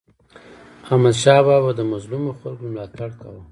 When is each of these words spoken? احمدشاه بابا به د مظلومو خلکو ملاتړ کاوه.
احمدشاه 0.91 1.41
بابا 1.47 1.59
به 1.65 1.71
د 1.77 1.81
مظلومو 1.93 2.37
خلکو 2.39 2.63
ملاتړ 2.71 3.09
کاوه. 3.21 3.41